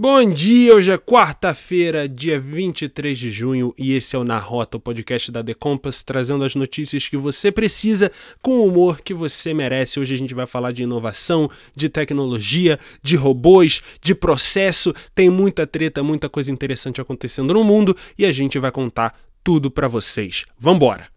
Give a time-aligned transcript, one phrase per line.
[0.00, 4.76] Bom dia, hoje é quarta-feira, dia 23 de junho, e esse é o Na Rota,
[4.76, 9.12] o podcast da The Compass, trazendo as notícias que você precisa com o humor que
[9.12, 9.98] você merece.
[9.98, 14.94] Hoje a gente vai falar de inovação, de tecnologia, de robôs, de processo.
[15.16, 19.68] Tem muita treta, muita coisa interessante acontecendo no mundo e a gente vai contar tudo
[19.68, 20.44] para vocês.
[20.56, 21.08] Vambora!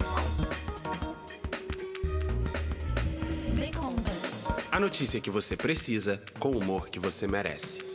[4.71, 7.90] A notícia que você precisa com o humor que você merece.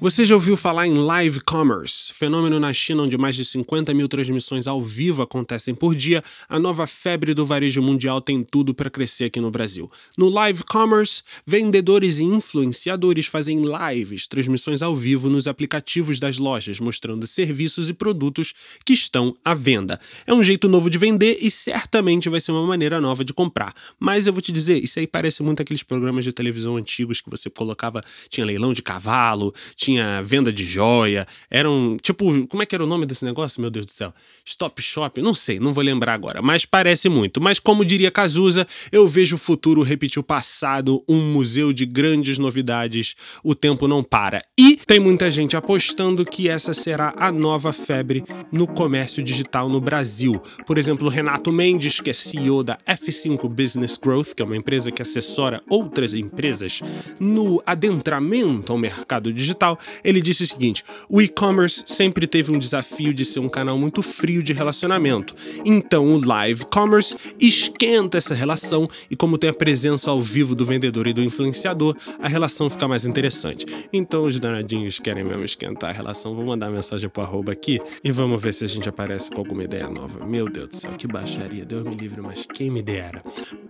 [0.00, 4.06] Você já ouviu falar em live commerce, fenômeno na China onde mais de 50 mil
[4.06, 6.22] transmissões ao vivo acontecem por dia?
[6.48, 9.90] A nova febre do varejo mundial tem tudo para crescer aqui no Brasil.
[10.16, 16.78] No live commerce, vendedores e influenciadores fazem lives, transmissões ao vivo nos aplicativos das lojas,
[16.78, 19.98] mostrando serviços e produtos que estão à venda.
[20.28, 23.74] É um jeito novo de vender e certamente vai ser uma maneira nova de comprar.
[23.98, 27.28] Mas eu vou te dizer, isso aí parece muito aqueles programas de televisão antigos que
[27.28, 32.66] você colocava, tinha leilão de cavalo, tinha tinha venda de joia, eram tipo, como é
[32.66, 34.12] que era o nome desse negócio, meu Deus do céu?
[34.44, 37.40] Stop Shop, não sei, não vou lembrar agora, mas parece muito.
[37.40, 42.36] Mas como diria Cazuza, eu vejo o futuro repetir o passado, um museu de grandes
[42.36, 44.42] novidades, o tempo não para.
[44.58, 49.80] E tem muita gente apostando que essa será a nova febre no comércio digital no
[49.80, 50.38] Brasil.
[50.66, 54.92] Por exemplo, Renato Mendes, que é CEO da F5 Business Growth, que é uma empresa
[54.92, 56.80] que assessora outras empresas
[57.18, 63.12] no adentramento ao mercado digital, ele disse o seguinte: o e-commerce sempre teve um desafio
[63.12, 65.34] de ser um canal muito frio de relacionamento.
[65.64, 70.64] Então o live commerce esquenta essa relação e, como tem a presença ao vivo do
[70.64, 73.66] vendedor e do influenciador, a relação fica mais interessante.
[73.92, 76.34] Então os danadinhos querem mesmo esquentar a relação.
[76.34, 79.64] Vou mandar mensagem pro arroba aqui e vamos ver se a gente aparece com alguma
[79.64, 80.26] ideia nova.
[80.26, 81.64] Meu Deus do céu, que baixaria.
[81.64, 83.22] Deus me livre, mas quem me dera.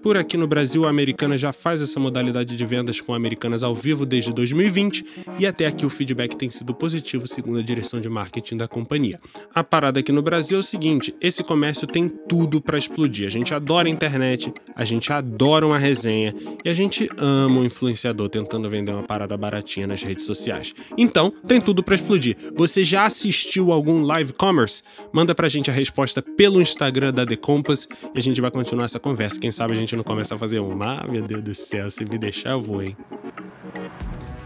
[0.03, 3.75] Por aqui no Brasil, a Americana já faz essa modalidade de vendas com Americanas ao
[3.75, 5.05] vivo desde 2020
[5.39, 9.19] e até aqui o feedback tem sido positivo, segundo a direção de marketing da companhia.
[9.55, 13.27] A parada aqui no Brasil é o seguinte: esse comércio tem tudo para explodir.
[13.27, 16.33] A gente adora a internet, a gente adora uma resenha
[16.65, 20.75] e a gente ama um influenciador tentando vender uma parada baratinha nas redes sociais.
[20.97, 22.37] Então, tem tudo para explodir.
[22.55, 24.83] Você já assistiu algum live commerce?
[25.13, 28.85] Manda pra gente a resposta pelo Instagram da The Compass e a gente vai continuar
[28.85, 29.41] essa conversa.
[29.41, 30.83] Quem sabe a gente não começa a fazer um.
[30.83, 32.97] Ah, meu Deus do céu, se me deixar eu vou, hein?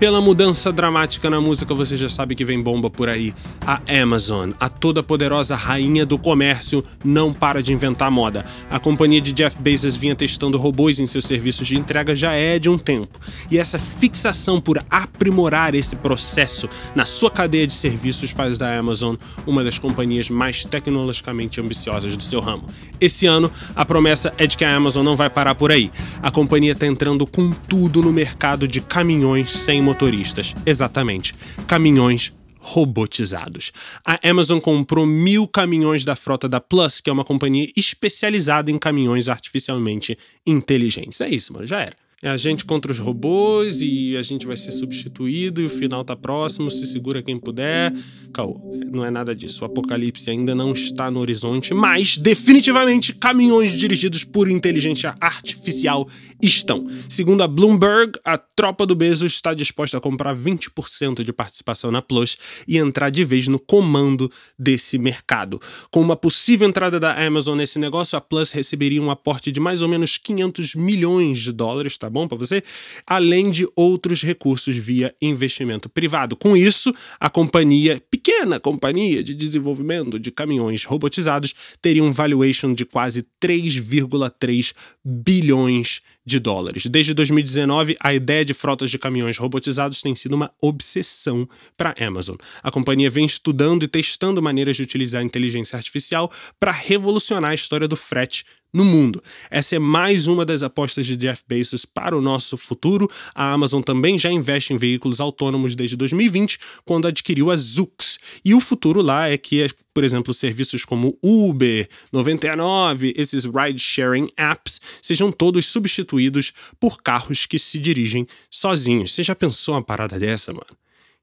[0.02, 3.32] Pela mudança dramática na música, você já sabe que vem bomba por aí.
[3.64, 8.44] A Amazon, a toda poderosa rainha do comércio, não para de inventar moda.
[8.68, 12.58] A companhia de Jeff Bezos vinha testando robôs em seus serviços de entrega já é
[12.58, 13.16] de um tempo.
[13.48, 19.14] E essa fixação por aprimorar esse processo na sua cadeia de serviços faz da Amazon
[19.46, 22.66] uma das companhias mais tecnologicamente ambiciosas do seu ramo.
[23.00, 25.92] Esse ano, a promessa é de que a Amazon não vai parar por aí.
[26.20, 30.54] A companhia está entrando com tudo no mercado de caminhões sem motor motoristas.
[30.64, 31.34] Exatamente.
[31.66, 33.72] Caminhões robotizados.
[34.06, 38.78] A Amazon comprou mil caminhões da frota da Plus, que é uma companhia especializada em
[38.78, 40.16] caminhões artificialmente
[40.46, 41.20] inteligentes.
[41.20, 41.96] É isso, mano, já era.
[42.24, 46.04] É a gente contra os robôs e a gente vai ser substituído e o final
[46.04, 47.92] tá próximo, se segura quem puder.
[48.32, 48.60] Caô,
[48.92, 49.64] não é nada disso.
[49.64, 56.08] O apocalipse ainda não está no horizonte, mas definitivamente caminhões dirigidos por inteligência artificial
[56.40, 56.86] estão.
[57.08, 62.00] Segundo a Bloomberg, a tropa do Bezos está disposta a comprar 20% de participação na
[62.00, 62.36] Plus
[62.68, 65.60] e entrar de vez no comando desse mercado.
[65.90, 69.82] Com uma possível entrada da Amazon nesse negócio, a Plus receberia um aporte de mais
[69.82, 72.62] ou menos 500 milhões de dólares, tá bom para você?
[73.06, 76.36] Além de outros recursos via investimento privado.
[76.36, 82.84] Com isso, a companhia, pequena companhia de desenvolvimento de caminhões robotizados, teria um valuation de
[82.84, 84.74] quase 3,3
[85.04, 86.86] bilhões de dólares.
[86.86, 92.06] Desde 2019, a ideia de frotas de caminhões robotizados tem sido uma obsessão para a
[92.06, 92.36] Amazon.
[92.62, 96.30] A companhia vem estudando e testando maneiras de utilizar a inteligência artificial
[96.60, 99.22] para revolucionar a história do frete no mundo.
[99.50, 103.08] Essa é mais uma das apostas de Jeff Bezos para o nosso futuro.
[103.34, 108.18] A Amazon também já investe em veículos autônomos desde 2020, quando adquiriu a Zoox.
[108.44, 114.80] E o futuro lá é que, por exemplo, serviços como Uber, 99, esses ride-sharing apps,
[115.02, 119.12] sejam todos substituídos por carros que se dirigem sozinhos.
[119.12, 120.76] Você já pensou uma parada dessa, mano?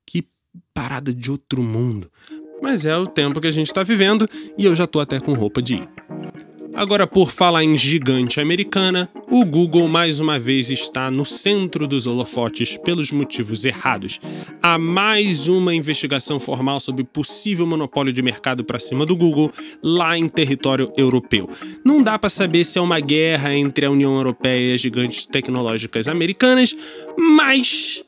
[0.06, 0.28] Que
[0.74, 2.12] parada de outro mundo.
[2.62, 5.34] Mas é o tempo que a gente está vivendo e eu já tô até com
[5.34, 5.90] roupa de ir.
[6.74, 12.08] Agora, por falar em gigante americana, o Google mais uma vez está no centro dos
[12.08, 14.20] holofotes pelos motivos errados.
[14.62, 19.52] Há mais uma investigação formal sobre possível monopólio de mercado para cima do Google
[19.84, 21.50] lá em território europeu.
[21.84, 25.26] Não dá para saber se é uma guerra entre a União Europeia e as gigantes
[25.26, 26.76] tecnológicas americanas,
[27.18, 28.04] mas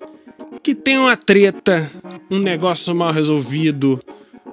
[0.63, 1.91] que tem uma treta,
[2.29, 3.99] um negócio mal resolvido,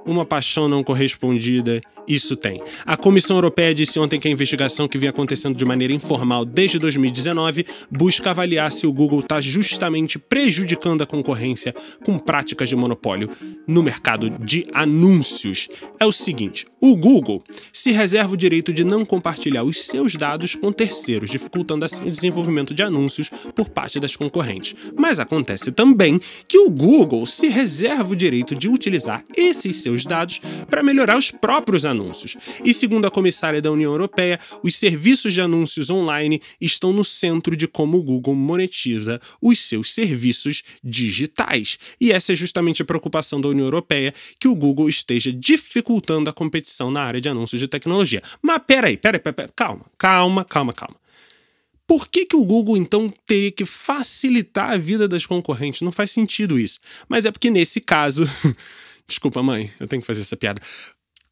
[0.09, 2.63] uma paixão não correspondida isso tem.
[2.87, 6.79] A Comissão Europeia disse ontem que a investigação que vem acontecendo de maneira informal desde
[6.79, 13.31] 2019 busca avaliar se o Google está justamente prejudicando a concorrência com práticas de monopólio
[13.67, 15.69] no mercado de anúncios.
[16.01, 17.43] É o seguinte: o Google
[17.73, 22.11] se reserva o direito de não compartilhar os seus dados com terceiros, dificultando assim o
[22.11, 24.75] desenvolvimento de anúncios por parte das concorrentes.
[24.97, 30.41] Mas acontece também que o Google se reserva o direito de utilizar esses seus dados
[30.69, 32.37] para melhorar os próprios anúncios.
[32.65, 37.57] E segundo a comissária da União Europeia, os serviços de anúncios online estão no centro
[37.57, 41.79] de como o Google monetiza os seus serviços digitais.
[42.01, 46.33] E essa é justamente a preocupação da União Europeia, que o Google esteja dificultando a
[46.69, 48.23] competição na área de anúncios de tecnologia.
[48.43, 50.97] Mas peraí, peraí, peraí, peraí calma, calma, calma, calma.
[51.87, 55.81] Por que, que o Google então teria que facilitar a vida das concorrentes?
[55.81, 56.79] Não faz sentido isso.
[57.09, 58.29] Mas é porque nesse caso.
[59.09, 60.61] Desculpa, mãe, eu tenho que fazer essa piada.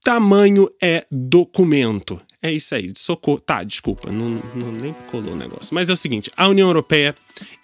[0.06, 2.23] Tamanho é documento.
[2.41, 2.93] É isso aí.
[2.97, 3.41] Socorro.
[3.41, 5.75] Tá, desculpa, não, não, nem colou o negócio.
[5.75, 7.12] Mas é o seguinte: a União Europeia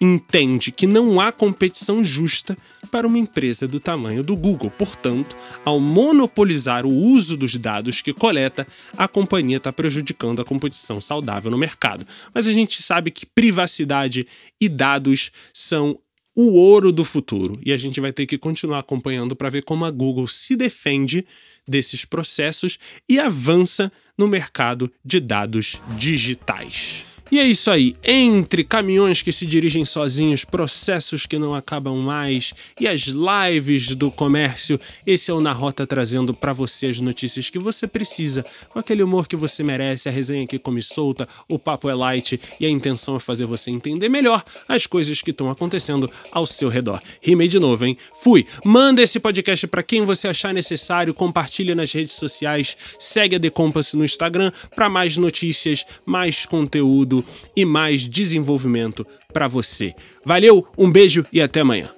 [0.01, 2.57] entende que não há competição justa
[2.91, 4.69] para uma empresa do tamanho do Google.
[4.69, 8.67] Portanto, ao monopolizar o uso dos dados que coleta,
[8.97, 12.05] a companhia está prejudicando a competição saudável no mercado.
[12.33, 14.27] Mas a gente sabe que privacidade
[14.59, 15.97] e dados são
[16.35, 19.85] o ouro do futuro e a gente vai ter que continuar acompanhando para ver como
[19.85, 21.25] a Google se defende
[21.67, 27.12] desses processos e avança no mercado de dados digitais.
[27.33, 27.95] E é isso aí.
[28.03, 34.11] Entre caminhões que se dirigem sozinhos, processos que não acabam mais e as lives do
[34.11, 38.77] comércio, esse é o Na Rota trazendo para você as notícias que você precisa, com
[38.77, 42.67] aquele humor que você merece, a resenha que come solta, o papo é light e
[42.67, 47.01] a intenção é fazer você entender melhor as coisas que estão acontecendo ao seu redor.
[47.19, 47.97] Rimei de novo, hein?
[48.21, 48.45] Fui.
[48.63, 53.49] Manda esse podcast para quem você achar necessário, compartilha nas redes sociais, segue a The
[53.49, 57.22] Compass no Instagram para mais notícias, mais conteúdo
[57.55, 59.93] e mais desenvolvimento para você.
[60.25, 61.89] Valeu, um beijo e até amanhã.